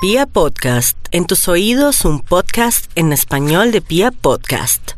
Pia 0.00 0.26
Podcast, 0.26 0.96
en 1.10 1.26
tus 1.26 1.48
oídos 1.48 2.04
un 2.04 2.20
podcast 2.20 2.88
en 2.94 3.12
español 3.12 3.72
de 3.72 3.80
Pia 3.80 4.12
Podcast. 4.12 4.92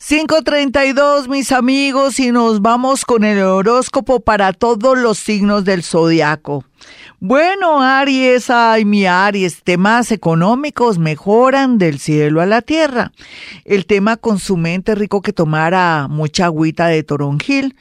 ...5.32 0.00 1.28
mis 1.28 1.52
amigos 1.52 2.18
y 2.18 2.32
nos 2.32 2.62
vamos 2.62 3.04
con 3.04 3.22
el 3.22 3.42
horóscopo 3.42 4.20
para 4.20 4.54
todos 4.54 4.98
los 4.98 5.18
signos 5.18 5.64
del 5.64 5.82
zodiaco. 5.82 6.64
Bueno, 7.20 7.82
Aries, 7.82 8.48
ay, 8.48 8.86
mi 8.86 9.04
Aries, 9.04 9.62
temas 9.62 10.10
económicos 10.10 10.98
mejoran 10.98 11.76
del 11.76 11.98
cielo 11.98 12.40
a 12.40 12.46
la 12.46 12.62
tierra. 12.62 13.12
El 13.64 13.84
tema 13.84 14.16
con 14.16 14.38
su 14.38 14.56
mente 14.56 14.94
rico 14.94 15.20
que 15.20 15.34
tomara 15.34 16.08
mucha 16.08 16.46
agüita 16.46 16.86
de 16.86 17.02
toronjil 17.02 17.76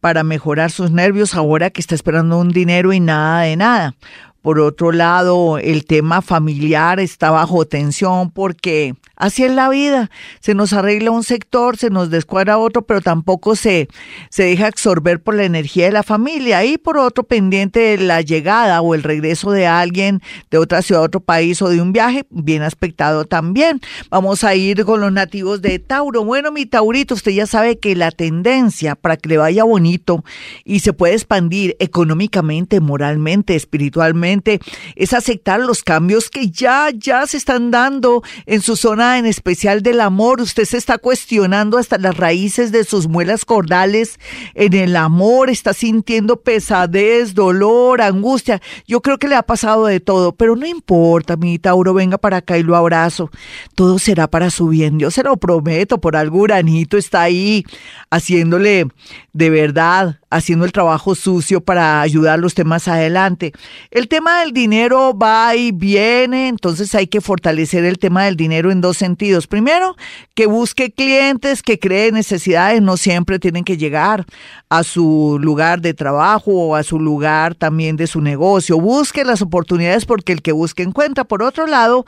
para 0.00 0.22
mejorar 0.24 0.70
sus 0.70 0.90
nervios 0.90 1.34
ahora 1.34 1.70
que 1.70 1.80
está 1.80 1.94
esperando 1.94 2.38
un 2.38 2.50
dinero 2.50 2.92
y 2.92 3.00
nada 3.00 3.42
de 3.42 3.56
nada. 3.56 3.94
Por 4.42 4.60
otro 4.60 4.92
lado, 4.92 5.58
el 5.58 5.84
tema 5.84 6.22
familiar 6.22 7.00
está 7.00 7.30
bajo 7.30 7.66
tensión 7.66 8.30
porque 8.30 8.94
Así 9.16 9.44
es 9.44 9.52
la 9.52 9.70
vida. 9.70 10.10
Se 10.40 10.54
nos 10.54 10.74
arregla 10.74 11.10
un 11.10 11.24
sector, 11.24 11.78
se 11.78 11.88
nos 11.88 12.10
descuadra 12.10 12.58
otro, 12.58 12.82
pero 12.82 13.00
tampoco 13.00 13.56
se, 13.56 13.88
se 14.28 14.44
deja 14.44 14.66
absorber 14.66 15.22
por 15.22 15.34
la 15.34 15.44
energía 15.44 15.86
de 15.86 15.92
la 15.92 16.02
familia. 16.02 16.64
Y 16.66 16.76
por 16.76 16.98
otro, 16.98 17.24
pendiente 17.24 17.80
de 17.80 17.98
la 17.98 18.20
llegada 18.20 18.82
o 18.82 18.94
el 18.94 19.02
regreso 19.02 19.50
de 19.52 19.66
alguien 19.66 20.20
de 20.50 20.58
otra 20.58 20.82
ciudad, 20.82 21.02
otro 21.02 21.20
país 21.20 21.62
o 21.62 21.70
de 21.70 21.80
un 21.80 21.92
viaje, 21.92 22.26
bien 22.28 22.62
aspectado 22.62 23.24
también. 23.24 23.80
Vamos 24.10 24.44
a 24.44 24.54
ir 24.54 24.84
con 24.84 25.00
los 25.00 25.12
nativos 25.12 25.62
de 25.62 25.78
Tauro. 25.78 26.22
Bueno, 26.22 26.52
mi 26.52 26.66
Taurito, 26.66 27.14
usted 27.14 27.32
ya 27.32 27.46
sabe 27.46 27.78
que 27.78 27.96
la 27.96 28.10
tendencia 28.10 28.96
para 28.96 29.16
que 29.16 29.30
le 29.30 29.38
vaya 29.38 29.64
bonito 29.64 30.24
y 30.64 30.80
se 30.80 30.92
puede 30.92 31.14
expandir 31.14 31.74
económicamente, 31.78 32.80
moralmente, 32.80 33.56
espiritualmente, 33.56 34.60
es 34.94 35.14
aceptar 35.14 35.60
los 35.60 35.82
cambios 35.82 36.28
que 36.28 36.50
ya, 36.50 36.90
ya 36.94 37.26
se 37.26 37.38
están 37.38 37.70
dando 37.70 38.22
en 38.44 38.60
su 38.60 38.76
zona 38.76 39.05
en 39.14 39.26
especial 39.26 39.82
del 39.82 40.00
amor. 40.00 40.40
Usted 40.40 40.64
se 40.64 40.76
está 40.76 40.98
cuestionando 40.98 41.78
hasta 41.78 41.98
las 41.98 42.16
raíces 42.16 42.72
de 42.72 42.84
sus 42.84 43.06
muelas 43.08 43.44
cordales 43.44 44.18
en 44.54 44.74
el 44.74 44.96
amor, 44.96 45.50
está 45.50 45.72
sintiendo 45.72 46.40
pesadez, 46.40 47.34
dolor, 47.34 48.02
angustia. 48.02 48.60
Yo 48.86 49.00
creo 49.00 49.18
que 49.18 49.28
le 49.28 49.36
ha 49.36 49.42
pasado 49.42 49.86
de 49.86 50.00
todo, 50.00 50.32
pero 50.32 50.56
no 50.56 50.66
importa, 50.66 51.36
mi 51.36 51.58
Tauro, 51.58 51.94
venga 51.94 52.18
para 52.18 52.38
acá 52.38 52.58
y 52.58 52.62
lo 52.62 52.74
abrazo. 52.74 53.30
Todo 53.74 53.98
será 53.98 54.28
para 54.28 54.50
su 54.50 54.68
bien, 54.68 54.98
yo 54.98 55.10
se 55.10 55.22
lo 55.22 55.36
prometo, 55.36 56.00
por 56.00 56.16
algo 56.16 56.40
Uranito 56.40 56.96
está 56.96 57.22
ahí 57.22 57.64
haciéndole 58.10 58.88
de 59.32 59.50
verdad 59.50 60.18
haciendo 60.30 60.64
el 60.64 60.72
trabajo 60.72 61.14
sucio 61.14 61.60
para 61.60 62.00
ayudar 62.00 62.38
los 62.38 62.54
temas 62.54 62.88
adelante. 62.88 63.52
El 63.90 64.08
tema 64.08 64.40
del 64.40 64.52
dinero 64.52 65.16
va 65.16 65.54
y 65.56 65.72
viene, 65.72 66.48
entonces 66.48 66.94
hay 66.94 67.06
que 67.06 67.20
fortalecer 67.20 67.84
el 67.84 67.98
tema 67.98 68.24
del 68.24 68.36
dinero 68.36 68.70
en 68.70 68.80
dos 68.80 68.95
sentidos. 68.96 69.46
Primero, 69.46 69.96
que 70.34 70.46
busque 70.46 70.90
clientes 70.90 71.62
que 71.62 71.78
cree 71.78 72.12
necesidades, 72.12 72.82
no 72.82 72.96
siempre 72.96 73.38
tienen 73.38 73.64
que 73.64 73.76
llegar 73.76 74.26
a 74.68 74.82
su 74.82 75.38
lugar 75.40 75.80
de 75.80 75.94
trabajo 75.94 76.52
o 76.52 76.76
a 76.76 76.82
su 76.82 76.98
lugar 76.98 77.54
también 77.54 77.96
de 77.96 78.06
su 78.06 78.20
negocio. 78.20 78.78
Busque 78.78 79.24
las 79.24 79.42
oportunidades 79.42 80.04
porque 80.06 80.32
el 80.32 80.42
que 80.42 80.52
busque 80.52 80.82
encuentra. 80.82 81.24
Por 81.24 81.42
otro 81.42 81.66
lado, 81.66 82.04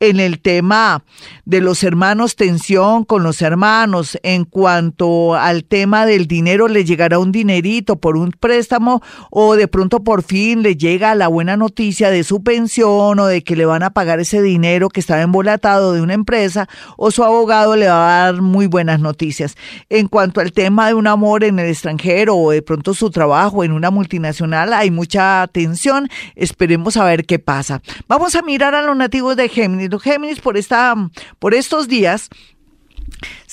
en 0.00 0.18
el 0.18 0.40
tema 0.40 1.04
de 1.44 1.60
los 1.60 1.84
hermanos, 1.84 2.34
tensión 2.34 3.04
con 3.04 3.22
los 3.22 3.40
hermanos. 3.40 4.18
En 4.22 4.44
cuanto 4.44 5.36
al 5.36 5.64
tema 5.64 6.06
del 6.06 6.26
dinero, 6.26 6.66
le 6.68 6.84
llegará 6.84 7.18
un 7.18 7.30
dinerito 7.30 7.96
por 7.96 8.16
un 8.16 8.32
préstamo 8.32 9.00
o 9.30 9.54
de 9.54 9.68
pronto 9.68 10.02
por 10.02 10.22
fin 10.22 10.62
le 10.62 10.76
llega 10.76 11.14
la 11.14 11.28
buena 11.28 11.56
noticia 11.56 12.10
de 12.10 12.24
su 12.24 12.42
pensión 12.42 13.18
o 13.18 13.26
de 13.26 13.42
que 13.42 13.56
le 13.56 13.64
van 13.64 13.82
a 13.82 13.90
pagar 13.90 14.20
ese 14.20 14.42
dinero 14.42 14.88
que 14.88 15.00
estaba 15.00 15.22
embolatado 15.22 15.92
de 15.92 16.00
una 16.00 16.14
empresa 16.14 16.31
o 16.96 17.10
su 17.10 17.24
abogado 17.24 17.76
le 17.76 17.88
va 17.88 18.24
a 18.24 18.32
dar 18.32 18.42
muy 18.42 18.66
buenas 18.66 19.00
noticias. 19.00 19.56
En 19.88 20.08
cuanto 20.08 20.40
al 20.40 20.52
tema 20.52 20.88
de 20.88 20.94
un 20.94 21.06
amor 21.06 21.44
en 21.44 21.58
el 21.58 21.68
extranjero 21.68 22.36
o 22.36 22.50
de 22.50 22.62
pronto 22.62 22.94
su 22.94 23.10
trabajo 23.10 23.64
en 23.64 23.72
una 23.72 23.90
multinacional, 23.90 24.72
hay 24.72 24.90
mucha 24.90 25.48
tensión. 25.52 26.08
Esperemos 26.34 26.96
a 26.96 27.04
ver 27.04 27.24
qué 27.26 27.38
pasa. 27.38 27.82
Vamos 28.08 28.34
a 28.34 28.42
mirar 28.42 28.74
a 28.74 28.82
los 28.82 28.96
nativos 28.96 29.36
de 29.36 29.48
Géminis. 29.48 29.90
Géminis 30.02 30.40
por, 30.40 30.56
esta, 30.56 30.94
por 31.38 31.54
estos 31.54 31.88
días 31.88 32.28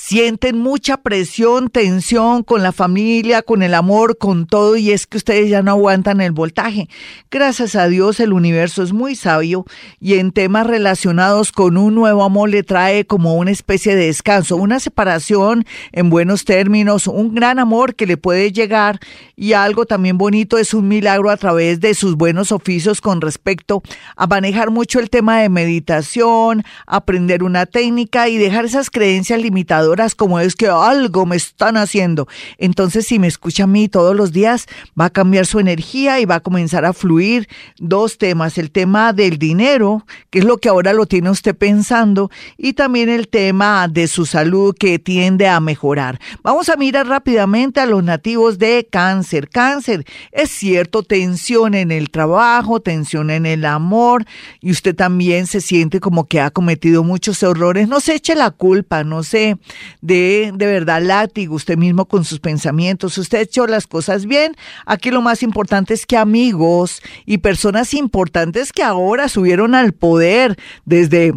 sienten 0.09 0.57
mucha 0.57 0.97
presión, 0.97 1.69
tensión 1.69 2.41
con 2.41 2.63
la 2.63 2.71
familia, 2.71 3.43
con 3.43 3.61
el 3.61 3.75
amor, 3.75 4.17
con 4.17 4.47
todo, 4.47 4.75
y 4.75 4.89
es 4.89 5.05
que 5.05 5.17
ustedes 5.17 5.49
ya 5.51 5.61
no 5.61 5.69
aguantan 5.71 6.19
el 6.19 6.31
voltaje. 6.31 6.89
Gracias 7.29 7.75
a 7.75 7.87
Dios 7.87 8.19
el 8.19 8.33
universo 8.33 8.81
es 8.81 8.91
muy 8.91 9.15
sabio 9.15 9.65
y 9.99 10.15
en 10.15 10.31
temas 10.31 10.65
relacionados 10.65 11.51
con 11.51 11.77
un 11.77 11.93
nuevo 11.93 12.23
amor 12.23 12.49
le 12.49 12.63
trae 12.63 13.05
como 13.05 13.35
una 13.35 13.51
especie 13.51 13.95
de 13.95 14.07
descanso, 14.07 14.55
una 14.55 14.79
separación 14.79 15.65
en 15.91 16.09
buenos 16.09 16.43
términos, 16.43 17.05
un 17.05 17.35
gran 17.35 17.59
amor 17.59 17.93
que 17.93 18.07
le 18.07 18.17
puede 18.17 18.51
llegar 18.51 18.99
y 19.35 19.53
algo 19.53 19.85
también 19.85 20.17
bonito 20.17 20.57
es 20.57 20.73
un 20.73 20.87
milagro 20.87 21.29
a 21.29 21.37
través 21.37 21.81
de 21.81 21.93
sus 21.93 22.15
buenos 22.15 22.51
oficios 22.51 22.99
con 22.99 23.21
respecto 23.21 23.83
a 24.15 24.25
manejar 24.25 24.71
mucho 24.71 24.99
el 24.99 25.11
tema 25.11 25.39
de 25.39 25.49
meditación, 25.49 26.63
aprender 26.87 27.43
una 27.43 27.65
técnica 27.65 28.27
y 28.27 28.37
dejar 28.37 28.65
esas 28.65 28.89
creencias 28.89 29.39
limitadoras 29.49 30.13
como 30.13 30.39
es 30.39 30.55
que 30.55 30.67
algo 30.67 31.25
me 31.25 31.35
están 31.35 31.75
haciendo. 31.75 32.27
Entonces, 32.57 33.07
si 33.07 33.17
me 33.17 33.27
escucha 33.27 33.63
a 33.63 33.67
mí 33.67 33.89
todos 33.89 34.15
los 34.15 34.31
días, 34.31 34.67
va 34.99 35.05
a 35.05 35.09
cambiar 35.09 35.45
su 35.45 35.59
energía 35.59 36.19
y 36.19 36.25
va 36.25 36.35
a 36.35 36.39
comenzar 36.39 36.85
a 36.85 36.93
fluir 36.93 37.47
dos 37.79 38.17
temas. 38.17 38.57
El 38.57 38.69
tema 38.69 39.11
del 39.11 39.39
dinero, 39.39 40.05
que 40.29 40.39
es 40.39 40.45
lo 40.45 40.59
que 40.59 40.69
ahora 40.69 40.93
lo 40.93 41.07
tiene 41.07 41.31
usted 41.31 41.55
pensando, 41.55 42.29
y 42.57 42.73
también 42.73 43.09
el 43.09 43.27
tema 43.27 43.87
de 43.87 44.07
su 44.07 44.25
salud 44.25 44.75
que 44.77 44.99
tiende 44.99 45.47
a 45.47 45.59
mejorar. 45.59 46.19
Vamos 46.43 46.69
a 46.69 46.75
mirar 46.75 47.07
rápidamente 47.07 47.79
a 47.79 47.87
los 47.87 48.03
nativos 48.03 48.59
de 48.59 48.87
cáncer. 48.89 49.49
Cáncer, 49.49 50.05
es 50.31 50.51
cierto, 50.51 51.01
tensión 51.01 51.73
en 51.73 51.91
el 51.91 52.11
trabajo, 52.11 52.79
tensión 52.79 53.31
en 53.31 53.45
el 53.47 53.65
amor, 53.65 54.25
y 54.61 54.71
usted 54.71 54.95
también 54.95 55.47
se 55.47 55.61
siente 55.61 55.99
como 55.99 56.25
que 56.25 56.39
ha 56.39 56.51
cometido 56.51 57.03
muchos 57.03 57.41
errores. 57.41 57.87
No 57.87 57.99
se 57.99 58.13
eche 58.13 58.35
la 58.35 58.51
culpa, 58.51 59.03
no 59.03 59.23
se 59.23 59.38
de 60.01 60.51
de 60.53 60.65
verdad 60.65 61.01
látigo 61.01 61.55
usted 61.55 61.77
mismo 61.77 62.05
con 62.05 62.25
sus 62.25 62.39
pensamientos. 62.39 63.17
Usted 63.17 63.37
ha 63.37 63.41
hecho 63.41 63.67
las 63.67 63.87
cosas 63.87 64.25
bien. 64.25 64.55
Aquí 64.85 65.11
lo 65.11 65.21
más 65.21 65.43
importante 65.43 65.93
es 65.93 66.05
que 66.05 66.17
amigos 66.17 67.01
y 67.25 67.39
personas 67.39 67.93
importantes 67.93 68.71
que 68.71 68.83
ahora 68.83 69.29
subieron 69.29 69.75
al 69.75 69.93
poder 69.93 70.57
desde 70.85 71.33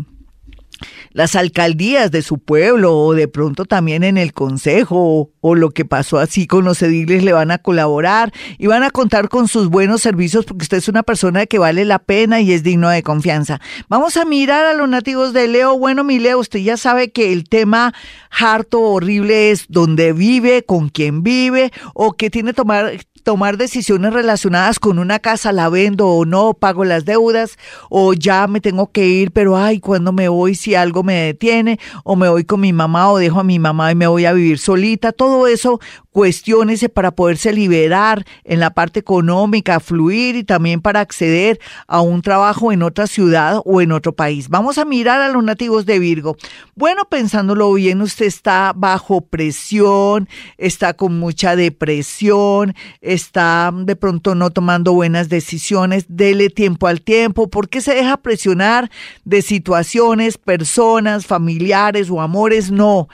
las 1.13 1.37
alcaldías 1.37 2.11
de 2.11 2.23
su 2.23 2.39
pueblo 2.39 2.97
o 2.97 3.15
de 3.15 3.29
pronto 3.29 3.65
también 3.65 4.05
en 4.05 4.19
el 4.19 4.33
consejo 4.33 5.31
o, 5.41 5.55
lo 5.55 5.71
que 5.71 5.85
pasó 5.85 6.19
así 6.19 6.47
con 6.47 6.65
los 6.65 6.81
ediles 6.83 7.23
le 7.23 7.33
van 7.33 7.51
a 7.51 7.59
colaborar 7.59 8.33
y 8.59 8.67
van 8.69 8.83
a 8.83 8.91
contar 8.91 9.29
con 9.29 9.49
sus 9.49 9.69
buenos 9.69 10.01
servicios 10.01 10.45
porque 10.47 10.63
usted 10.63 10.79
es 10.79 10.89
una 10.89 11.03
persona 11.03 11.47
que 11.47 11.59
vale 11.59 11.85
la 11.85 11.99
pena 11.99 12.41
y 12.41 12.53
es 12.53 12.63
digno 12.63 12.89
de 12.89 13.03
confianza. 13.03 13.61
Vamos 13.89 14.17
a 14.17 14.25
mirar 14.25 14.65
a 14.65 14.75
los 14.75 14.89
nativos 14.89 15.33
de 15.33 15.49
Leo. 15.49 15.79
Bueno, 15.79 16.05
mi 16.05 16.19
Leo, 16.19 16.39
usted 16.39 16.61
ya 16.61 16.77
sabe 16.77 17.13
que 17.13 17.33
el 17.33 17.45
tema 17.45 17.93
harto, 18.31 18.81
horrible 18.81 19.51
es 19.51 19.67
dónde 19.69 20.13
vive, 20.13 20.65
con 20.65 20.89
quién 20.89 21.23
vive 21.23 21.71
o 21.95 22.15
que 22.15 22.31
tiene 22.31 22.55
tomar 22.55 22.93
tomar 23.23 23.57
decisiones 23.57 24.13
relacionadas 24.13 24.79
con 24.79 24.99
una 24.99 25.19
casa, 25.19 25.53
la 25.53 25.69
vendo 25.69 26.09
o 26.09 26.25
no, 26.25 26.55
pago 26.55 26.85
las 26.85 27.05
deudas, 27.05 27.59
o 27.91 28.13
ya 28.15 28.47
me 28.47 28.61
tengo 28.61 28.91
que 28.91 29.07
ir, 29.07 29.31
pero 29.33 29.57
ay, 29.57 29.81
cuando 29.81 30.13
me 30.13 30.29
voy 30.29 30.55
si 30.55 30.75
algo 30.75 31.03
me 31.03 31.15
detiene, 31.15 31.79
o 32.05 32.17
me 32.17 32.29
voy 32.29 32.45
con 32.45 32.61
mi 32.61 32.73
mamá 32.73 33.11
o 33.11 33.19
dejo 33.19 33.41
a 33.41 33.45
mi 33.45 33.59
mamá 33.59 33.93
y 33.93 33.95
me 33.95 34.07
voy 34.07 34.25
a 34.25 34.33
vivir 34.33 34.59
solita, 34.59 35.13
todo 35.13 35.47
eso 35.47 35.81
cuestiones 36.11 36.87
para 36.93 37.11
poderse 37.11 37.53
liberar 37.53 38.25
en 38.45 38.61
la 38.61 38.71
parte 38.71 39.01
económica, 39.01 39.81
fluir 39.81 40.37
y 40.37 40.45
también 40.45 40.81
para 40.81 41.01
acceder 41.01 41.59
a 41.87 42.01
un 42.01 42.23
trabajo 42.23 42.71
en 42.71 42.83
otra 42.83 43.07
ciudad 43.07 43.61
o 43.65 43.81
en 43.81 43.93
otro 43.93 44.13
país. 44.15 44.49
Vamos 44.49 44.79
a 44.79 44.85
mirar 44.85 45.21
a 45.21 45.29
los 45.29 45.43
nativos 45.43 45.87
de 45.87 45.99
Virgo. 45.99 46.37
Bueno, 46.75 47.05
pensándolo 47.09 47.73
bien, 47.73 48.03
usted 48.03 48.27
está 48.27 48.73
bajo 48.77 49.23
presión, 49.23 50.29
está 50.59 50.95
con 50.95 51.19
mucha 51.19 51.57
depresión, 51.57 52.75
está 53.13 53.73
de 53.75 53.97
pronto 53.97 54.35
no 54.35 54.51
tomando 54.51 54.93
buenas 54.93 55.29
decisiones, 55.29 56.05
dele 56.09 56.51
tiempo 56.51 56.87
al 56.87 57.01
tiempo, 57.01 57.49
porque 57.49 57.81
se 57.81 57.95
deja 57.95 58.17
presionar 58.17 58.91
de 59.25 59.43
situaciones, 59.43 60.39
personas, 60.39 61.27
familiares 61.27 62.11
o 62.11 62.21
amores? 62.21 62.71
No 62.71 63.09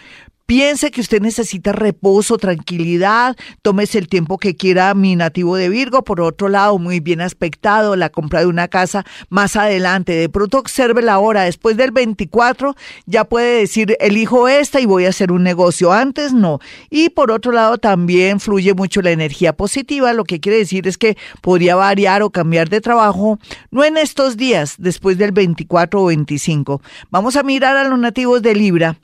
Piense 0.48 0.90
que 0.90 1.02
usted 1.02 1.20
necesita 1.20 1.72
reposo, 1.72 2.38
tranquilidad, 2.38 3.36
tómese 3.60 3.98
el 3.98 4.08
tiempo 4.08 4.38
que 4.38 4.56
quiera 4.56 4.94
mi 4.94 5.14
nativo 5.14 5.56
de 5.56 5.68
Virgo. 5.68 6.04
Por 6.04 6.22
otro 6.22 6.48
lado, 6.48 6.78
muy 6.78 7.00
bien 7.00 7.20
aspectado, 7.20 7.96
la 7.96 8.08
compra 8.08 8.40
de 8.40 8.46
una 8.46 8.66
casa 8.66 9.04
más 9.28 9.56
adelante. 9.56 10.14
De 10.14 10.30
pronto 10.30 10.58
observe 10.58 11.02
la 11.02 11.18
hora, 11.18 11.42
después 11.42 11.76
del 11.76 11.90
24 11.90 12.76
ya 13.04 13.24
puede 13.24 13.58
decir, 13.58 13.94
elijo 14.00 14.48
esta 14.48 14.80
y 14.80 14.86
voy 14.86 15.04
a 15.04 15.10
hacer 15.10 15.32
un 15.32 15.42
negocio. 15.42 15.92
Antes 15.92 16.32
no. 16.32 16.60
Y 16.88 17.10
por 17.10 17.30
otro 17.30 17.52
lado, 17.52 17.76
también 17.76 18.40
fluye 18.40 18.72
mucho 18.72 19.02
la 19.02 19.10
energía 19.10 19.52
positiva, 19.52 20.14
lo 20.14 20.24
que 20.24 20.40
quiere 20.40 20.56
decir 20.56 20.88
es 20.88 20.96
que 20.96 21.18
podría 21.42 21.76
variar 21.76 22.22
o 22.22 22.30
cambiar 22.30 22.70
de 22.70 22.80
trabajo, 22.80 23.38
no 23.70 23.84
en 23.84 23.98
estos 23.98 24.38
días, 24.38 24.76
después 24.78 25.18
del 25.18 25.32
24 25.32 26.00
o 26.00 26.06
25. 26.06 26.80
Vamos 27.10 27.36
a 27.36 27.42
mirar 27.42 27.76
a 27.76 27.84
los 27.84 27.98
nativos 27.98 28.40
de 28.40 28.54
Libra. 28.54 28.98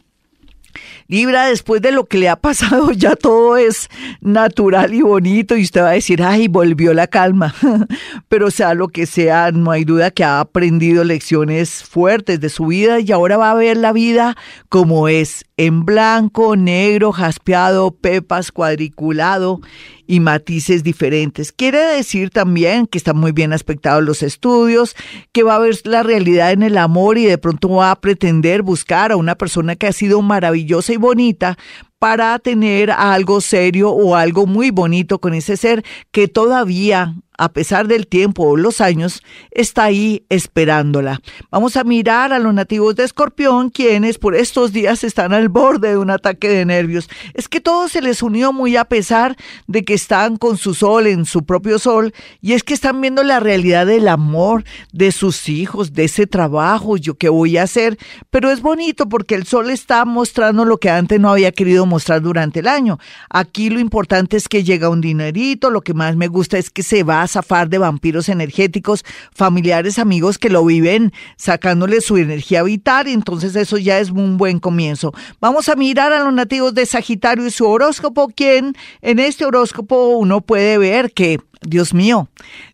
Libra, 1.08 1.46
después 1.46 1.82
de 1.82 1.92
lo 1.92 2.06
que 2.06 2.18
le 2.18 2.28
ha 2.28 2.36
pasado, 2.36 2.92
ya 2.96 3.16
todo 3.16 3.56
es 3.56 3.88
natural 4.20 4.94
y 4.94 5.02
bonito 5.02 5.56
y 5.56 5.62
usted 5.62 5.82
va 5.82 5.90
a 5.90 5.92
decir, 5.92 6.22
ay, 6.22 6.48
volvió 6.48 6.94
la 6.94 7.06
calma. 7.06 7.54
Pero 8.28 8.50
sea 8.50 8.74
lo 8.74 8.88
que 8.88 9.06
sea, 9.06 9.50
no 9.52 9.70
hay 9.70 9.84
duda 9.84 10.10
que 10.10 10.24
ha 10.24 10.40
aprendido 10.40 11.04
lecciones 11.04 11.84
fuertes 11.84 12.40
de 12.40 12.48
su 12.48 12.66
vida 12.66 13.00
y 13.00 13.12
ahora 13.12 13.36
va 13.36 13.50
a 13.50 13.54
ver 13.54 13.76
la 13.76 13.92
vida 13.92 14.36
como 14.68 15.08
es, 15.08 15.44
en 15.56 15.84
blanco, 15.84 16.56
negro, 16.56 17.12
jaspeado, 17.12 17.92
pepas, 17.92 18.50
cuadriculado 18.50 19.60
y 20.06 20.20
matices 20.20 20.82
diferentes. 20.82 21.52
Quiere 21.52 21.78
decir 21.78 22.30
también 22.30 22.86
que 22.86 22.98
están 22.98 23.16
muy 23.16 23.32
bien 23.32 23.52
aspectados 23.52 24.02
los 24.02 24.22
estudios, 24.22 24.96
que 25.32 25.42
va 25.42 25.56
a 25.56 25.60
ver 25.60 25.76
la 25.84 26.02
realidad 26.02 26.52
en 26.52 26.62
el 26.62 26.78
amor 26.78 27.18
y 27.18 27.24
de 27.24 27.38
pronto 27.38 27.68
va 27.68 27.90
a 27.90 28.00
pretender 28.00 28.62
buscar 28.62 29.12
a 29.12 29.16
una 29.16 29.34
persona 29.34 29.76
que 29.76 29.86
ha 29.86 29.92
sido 29.92 30.22
maravillosa 30.22 30.92
y 30.92 30.96
bonita 30.96 31.56
para 31.98 32.38
tener 32.38 32.90
algo 32.90 33.40
serio 33.40 33.90
o 33.90 34.14
algo 34.14 34.46
muy 34.46 34.70
bonito 34.70 35.20
con 35.20 35.32
ese 35.32 35.56
ser 35.56 35.84
que 36.10 36.28
todavía 36.28 37.14
a 37.36 37.52
pesar 37.52 37.88
del 37.88 38.06
tiempo 38.06 38.44
o 38.44 38.56
los 38.56 38.80
años, 38.80 39.22
está 39.50 39.84
ahí 39.84 40.24
esperándola. 40.28 41.20
Vamos 41.50 41.76
a 41.76 41.84
mirar 41.84 42.32
a 42.32 42.38
los 42.38 42.54
nativos 42.54 42.94
de 42.96 43.04
Escorpión, 43.04 43.70
quienes 43.70 44.18
por 44.18 44.34
estos 44.34 44.72
días 44.72 45.04
están 45.04 45.32
al 45.32 45.48
borde 45.48 45.90
de 45.90 45.98
un 45.98 46.10
ataque 46.10 46.48
de 46.48 46.64
nervios. 46.64 47.08
Es 47.34 47.48
que 47.48 47.60
todo 47.60 47.88
se 47.88 48.00
les 48.00 48.22
unió 48.22 48.52
muy 48.52 48.76
a 48.76 48.84
pesar 48.84 49.36
de 49.66 49.84
que 49.84 49.94
están 49.94 50.36
con 50.36 50.56
su 50.56 50.74
sol 50.74 51.06
en 51.06 51.24
su 51.24 51.44
propio 51.44 51.78
sol, 51.78 52.12
y 52.40 52.52
es 52.52 52.62
que 52.62 52.74
están 52.74 53.00
viendo 53.00 53.22
la 53.24 53.40
realidad 53.40 53.86
del 53.86 54.08
amor, 54.08 54.64
de 54.92 55.10
sus 55.12 55.48
hijos, 55.48 55.92
de 55.92 56.04
ese 56.04 56.26
trabajo, 56.26 56.96
yo 56.96 57.14
qué 57.14 57.28
voy 57.28 57.56
a 57.56 57.64
hacer, 57.64 57.98
pero 58.30 58.50
es 58.50 58.60
bonito 58.60 59.08
porque 59.08 59.34
el 59.34 59.44
sol 59.44 59.70
está 59.70 60.04
mostrando 60.04 60.64
lo 60.64 60.78
que 60.78 60.90
antes 60.90 61.18
no 61.18 61.30
había 61.30 61.52
querido 61.52 61.86
mostrar 61.86 62.22
durante 62.22 62.60
el 62.60 62.68
año. 62.68 62.98
Aquí 63.28 63.70
lo 63.70 63.80
importante 63.80 64.36
es 64.36 64.48
que 64.48 64.62
llega 64.62 64.88
un 64.88 65.00
dinerito, 65.00 65.70
lo 65.70 65.80
que 65.80 65.94
más 65.94 66.16
me 66.16 66.28
gusta 66.28 66.58
es 66.58 66.70
que 66.70 66.82
se 66.82 67.02
va 67.02 67.23
zafar 67.28 67.68
de 67.68 67.78
vampiros 67.78 68.28
energéticos, 68.28 69.04
familiares, 69.34 69.98
amigos 69.98 70.38
que 70.38 70.50
lo 70.50 70.64
viven 70.64 71.12
sacándole 71.36 72.00
su 72.00 72.16
energía 72.16 72.62
vital, 72.62 73.08
y 73.08 73.12
entonces 73.12 73.56
eso 73.56 73.78
ya 73.78 73.98
es 73.98 74.10
un 74.10 74.36
buen 74.36 74.58
comienzo. 74.60 75.12
Vamos 75.40 75.68
a 75.68 75.76
mirar 75.76 76.12
a 76.12 76.24
los 76.24 76.32
nativos 76.32 76.74
de 76.74 76.86
Sagitario 76.86 77.46
y 77.46 77.50
su 77.50 77.66
horóscopo, 77.66 78.28
quien 78.28 78.74
en 79.02 79.18
este 79.18 79.44
horóscopo 79.44 80.16
uno 80.16 80.40
puede 80.40 80.78
ver 80.78 81.12
que 81.12 81.38
Dios 81.66 81.94
mío, 81.94 82.28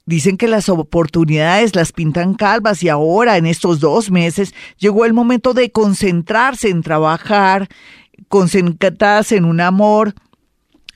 dicen 0.04 0.36
que 0.36 0.48
las 0.48 0.68
oportunidades 0.68 1.76
las 1.76 1.92
pintan 1.92 2.34
calvas 2.34 2.82
y 2.82 2.88
ahora 2.88 3.36
en 3.36 3.46
estos 3.46 3.80
dos 3.80 4.10
meses 4.10 4.54
llegó 4.78 5.04
el 5.04 5.12
momento 5.12 5.54
de 5.54 5.70
concentrarse 5.70 6.68
en 6.68 6.82
trabajar, 6.82 7.68
concentrarse 8.28 9.36
en 9.36 9.44
un 9.44 9.60
amor, 9.60 10.14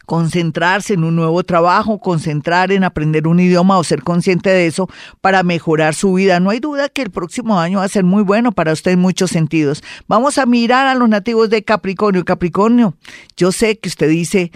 concentrarse 0.06 0.94
en 0.94 1.04
un 1.04 1.16
nuevo 1.16 1.42
trabajo, 1.44 1.98
concentrar 1.98 2.72
en 2.72 2.84
aprender 2.84 3.26
un 3.26 3.40
idioma 3.40 3.78
o 3.78 3.84
ser 3.84 4.02
consciente 4.02 4.50
de 4.50 4.66
eso 4.66 4.88
para 5.20 5.42
mejorar 5.42 5.94
su 5.94 6.14
vida. 6.14 6.40
No 6.40 6.50
hay 6.50 6.60
duda 6.60 6.88
que 6.88 7.02
el 7.02 7.10
próximo 7.10 7.58
año 7.58 7.78
va 7.78 7.84
a 7.84 7.88
ser 7.88 8.04
muy 8.04 8.22
bueno 8.22 8.52
para 8.52 8.72
usted 8.72 8.92
en 8.92 9.00
muchos 9.00 9.30
sentidos. 9.30 9.82
Vamos 10.08 10.38
a 10.38 10.46
mirar 10.46 10.86
a 10.86 10.94
los 10.94 11.08
nativos 11.08 11.50
de 11.50 11.62
Capricornio. 11.62 12.24
Capricornio, 12.24 12.94
yo 13.36 13.52
sé 13.52 13.78
que 13.78 13.88
usted 13.88 14.08
dice, 14.08 14.52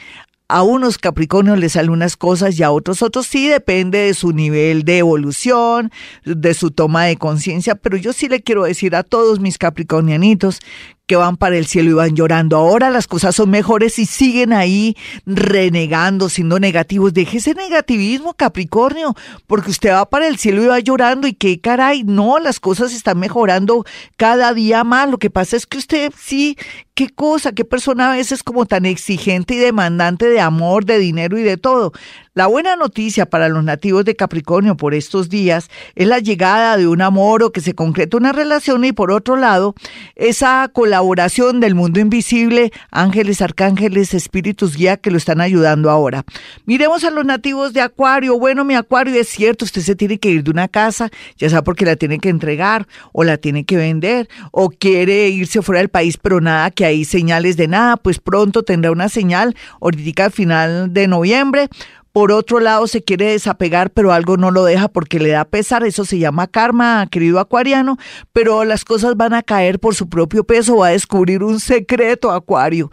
a 0.48 0.62
unos 0.62 0.96
Capricornios 0.96 1.58
les 1.58 1.72
salen 1.72 1.90
unas 1.90 2.16
cosas 2.16 2.58
y 2.58 2.62
a 2.62 2.70
otros 2.70 3.02
otros 3.02 3.26
sí, 3.26 3.48
depende 3.48 3.98
de 3.98 4.14
su 4.14 4.32
nivel 4.32 4.82
de 4.82 4.98
evolución, 4.98 5.92
de 6.24 6.54
su 6.54 6.70
toma 6.70 7.04
de 7.04 7.16
conciencia, 7.16 7.74
pero 7.74 7.98
yo 7.98 8.14
sí 8.14 8.28
le 8.28 8.40
quiero 8.40 8.64
decir 8.64 8.96
a 8.96 9.02
todos 9.02 9.40
mis 9.40 9.58
capricornianitos 9.58 10.60
que 11.08 11.16
van 11.16 11.38
para 11.38 11.56
el 11.56 11.66
cielo 11.66 11.90
y 11.90 11.94
van 11.94 12.14
llorando. 12.14 12.58
Ahora 12.58 12.90
las 12.90 13.06
cosas 13.08 13.34
son 13.34 13.49
mejores 13.49 13.99
y 13.99 14.05
siguen 14.05 14.52
ahí 14.52 14.94
renegando, 15.25 16.28
siendo 16.28 16.60
negativos. 16.60 17.14
Deje 17.14 17.38
ese 17.38 17.55
negativismo, 17.55 18.34
Capricornio, 18.34 19.16
porque 19.46 19.70
usted 19.70 19.90
va 19.90 20.08
para 20.08 20.28
el 20.28 20.37
cielo 20.37 20.62
y 20.62 20.66
va 20.66 20.78
llorando 20.81 21.26
y 21.26 21.32
qué 21.32 21.60
caray, 21.60 22.05
no, 22.05 22.38
las 22.38 22.60
cosas 22.60 22.93
están 22.93 23.19
mejorando 23.19 23.87
cada 24.19 24.52
día 24.52 24.84
más. 24.84 25.10
Lo 25.10 25.16
que 25.16 25.31
pasa 25.31 25.56
es 25.56 25.66
que 25.66 25.78
usted 25.78 26.12
sí, 26.14 26.58
qué 26.94 27.08
cosa, 27.08 27.52
qué 27.52 27.64
persona 27.64 28.12
a 28.12 28.16
veces 28.16 28.43
como 28.43 28.66
tan 28.66 28.84
exigente 28.84 29.54
y 29.54 29.58
demandante 29.58 30.28
de 30.28 30.40
amor, 30.40 30.84
de 30.84 30.99
dinero 30.99 31.38
y 31.38 31.43
de 31.43 31.56
todo. 31.56 31.93
La 32.38 32.46
buena 32.46 32.76
noticia 32.76 33.26
para 33.26 33.49
los 33.49 33.64
nativos 33.64 34.05
de 34.05 34.14
Capricornio 34.14 34.76
por 34.76 34.94
estos 34.94 35.29
días 35.29 35.69
es 35.96 36.06
la 36.06 36.20
llegada 36.20 36.76
de 36.76 36.87
un 36.87 37.02
amor 37.02 37.43
o 37.43 37.50
que 37.50 37.61
se 37.61 37.75
concreta 37.75 38.17
una 38.17 38.31
relación 38.31 38.85
y 38.85 38.93
por 38.93 39.11
otro 39.11 39.35
lado, 39.35 39.75
esa 40.14 40.70
colaboración 40.73 41.58
del 41.58 41.75
mundo 41.75 41.99
invisible, 41.99 42.70
ángeles, 42.93 43.43
arcángeles, 43.43 44.14
espíritus 44.14 44.76
guía 44.76 44.99
que 44.99 45.11
lo 45.11 45.17
están 45.17 45.40
ayudando 45.40 45.90
ahora. 45.90 46.25
Miremos 46.64 47.02
a 47.02 47.11
los 47.11 47.25
nativos 47.25 47.73
de 47.73 47.81
Acuario. 47.81 48.38
Bueno, 48.38 48.64
mi 48.64 48.76
Acuario 48.76 49.20
es 49.20 49.29
cierto, 49.29 49.64
usted 49.64 49.82
se 49.82 49.96
tiene 49.96 50.20
que 50.20 50.31
ir 50.31 50.44
de 50.44 50.52
una 50.52 50.69
casa, 50.69 51.11
ya 51.38 51.50
sea 51.50 51.64
porque 51.64 51.85
la 51.85 51.96
tiene 51.96 52.20
que 52.20 52.29
entregar 52.29 52.87
o 53.11 53.25
la 53.25 53.38
tiene 53.38 53.64
que 53.64 53.76
vender 53.76 54.29
o 54.52 54.70
quiere 54.70 55.29
irse 55.29 55.61
fuera 55.61 55.81
del 55.81 55.88
país, 55.88 56.17
pero 56.17 56.40
nada, 56.40 56.70
que 56.70 56.85
hay 56.85 57.05
señales 57.05 57.56
de 57.56 57.67
nada, 57.67 57.96
pues 57.96 58.20
pronto 58.20 58.62
tendrá 58.62 58.93
una 58.93 59.08
señal, 59.08 59.56
ahorita 59.81 60.26
al 60.26 60.31
final 60.31 60.94
de 60.94 61.08
noviembre 61.08 61.69
por 62.18 62.32
otro 62.32 62.58
lado, 62.58 62.88
se 62.88 63.04
quiere 63.04 63.26
desapegar, 63.26 63.90
pero 63.92 64.12
algo 64.12 64.36
no 64.36 64.50
lo 64.50 64.64
deja 64.64 64.88
porque 64.88 65.20
le 65.20 65.28
da 65.28 65.44
pesar. 65.44 65.84
Eso 65.84 66.04
se 66.04 66.18
llama 66.18 66.48
karma, 66.48 67.06
querido 67.08 67.38
acuariano. 67.38 67.96
Pero 68.32 68.64
las 68.64 68.84
cosas 68.84 69.16
van 69.16 69.34
a 69.34 69.44
caer 69.44 69.78
por 69.78 69.94
su 69.94 70.08
propio 70.08 70.42
peso. 70.42 70.78
Va 70.78 70.88
a 70.88 70.90
descubrir 70.90 71.44
un 71.44 71.60
secreto, 71.60 72.32
acuario. 72.32 72.90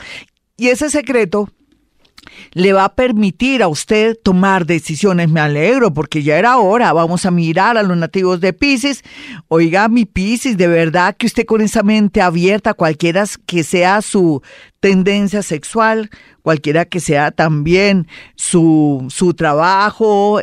Y 0.58 0.68
ese 0.68 0.92
secreto 0.92 1.50
le 2.52 2.72
va 2.72 2.86
a 2.86 2.94
permitir 2.94 3.64
a 3.64 3.68
usted 3.68 4.16
tomar 4.24 4.68
decisiones. 4.68 5.28
Me 5.32 5.40
alegro 5.40 5.92
porque 5.92 6.22
ya 6.22 6.38
era 6.38 6.58
hora. 6.58 6.94
Vamos 6.94 7.26
a 7.26 7.32
mirar 7.32 7.80
a 7.80 7.82
los 7.82 7.98
nativos 7.98 8.40
de 8.42 8.54
Pisces. 8.54 9.02
Oiga, 9.48 9.88
mi 9.88 10.06
Pisces, 10.06 10.56
de 10.56 10.68
verdad 10.68 11.16
que 11.18 11.26
usted 11.26 11.48
con 11.48 11.62
esa 11.62 11.82
mente 11.82 12.22
abierta, 12.22 12.76
cualquiera 12.76 13.26
que 13.48 13.64
sea 13.64 14.04
su 14.04 14.44
tendencia 14.86 15.42
sexual, 15.42 16.12
cualquiera 16.44 16.86
que 16.86 17.00
sea 17.00 17.32
también 17.32 18.08
su, 18.36 19.08
su 19.10 19.34
trabajo, 19.34 20.40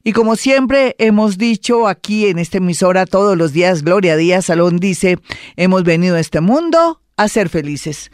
Y 0.03 0.13
como 0.13 0.37
siempre 0.37 0.97
hemos 0.99 1.39
dicho 1.39 1.87
aquí 1.87 2.27
en 2.27 2.39
esta 2.39 2.59
emisora 2.59 3.07
todos 3.07 3.37
los 3.37 3.53
días, 3.53 3.83
Gloria 3.83 4.17
Díaz 4.17 4.47
Salón 4.47 4.79
dice, 4.79 5.19
hemos 5.57 5.85
venido 5.85 6.17
a 6.17 6.21
este 6.21 6.41
mundo 6.41 7.01
a 7.17 7.29
ser 7.29 7.49
felices. 7.49 8.11